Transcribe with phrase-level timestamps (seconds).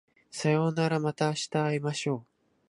[0.31, 2.25] さようならまた明日会いましょう